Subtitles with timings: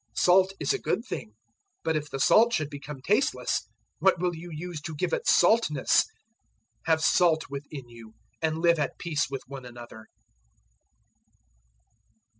[0.15, 1.35] 009:050 Salt is a good thing,
[1.83, 3.69] but if the salt should become tasteless,
[3.99, 6.05] what will you use to give it saltness?
[6.87, 10.07] Have salt within you and live at peace with one another."